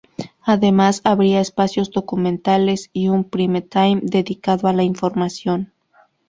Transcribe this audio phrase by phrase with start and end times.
[0.41, 5.71] Además, habría espacios documentales y un "prime time" dedicado a la información.